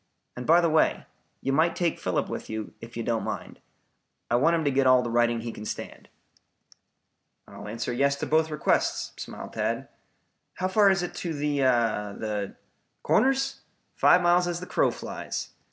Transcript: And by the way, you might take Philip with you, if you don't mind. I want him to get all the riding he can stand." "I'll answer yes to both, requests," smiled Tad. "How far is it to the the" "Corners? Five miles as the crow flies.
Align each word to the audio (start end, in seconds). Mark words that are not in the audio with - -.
And 0.35 0.47
by 0.47 0.61
the 0.61 0.69
way, 0.69 1.05
you 1.41 1.53
might 1.53 1.75
take 1.75 1.99
Philip 1.99 2.27
with 2.27 2.49
you, 2.49 2.73
if 2.81 2.97
you 2.97 3.03
don't 3.03 3.21
mind. 3.23 3.59
I 4.31 4.35
want 4.35 4.55
him 4.55 4.65
to 4.65 4.71
get 4.71 4.87
all 4.87 5.03
the 5.03 5.11
riding 5.11 5.41
he 5.41 5.51
can 5.51 5.63
stand." 5.63 6.09
"I'll 7.47 7.67
answer 7.67 7.93
yes 7.93 8.15
to 8.15 8.25
both, 8.25 8.49
requests," 8.49 9.13
smiled 9.21 9.53
Tad. 9.53 9.89
"How 10.55 10.69
far 10.69 10.89
is 10.89 11.03
it 11.03 11.13
to 11.17 11.35
the 11.35 11.59
the" 11.59 12.55
"Corners? 13.03 13.59
Five 13.95 14.23
miles 14.23 14.47
as 14.47 14.59
the 14.59 14.65
crow 14.65 14.89
flies. 14.89 15.49